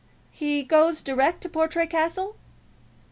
[0.31, 2.35] "He goes direct to Portray Castle?"